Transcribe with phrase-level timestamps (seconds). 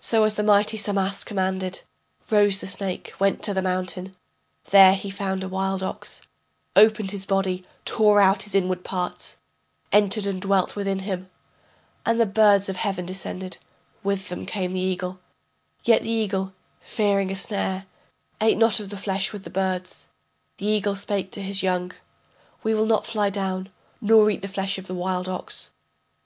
[0.00, 1.80] So as the mighty Samas commanded,
[2.30, 4.14] Rose the snake, went to the mountain,
[4.68, 6.20] There he found a wild ox,
[6.76, 9.38] Opened his body, tore out his inward parts,
[9.90, 11.30] Entered and dwelt within him.
[12.04, 13.56] And the birds of heaven descended,
[14.02, 15.20] with them came the eagle.
[15.84, 16.52] Yet the eagle,
[16.82, 17.86] fearing a snare,
[18.42, 20.06] ate not of the flesh with the birds.
[20.58, 21.92] The eagle spake to his young:
[22.62, 23.70] We will not fly down,
[24.02, 25.70] nor eat of the flesh of the wild ox.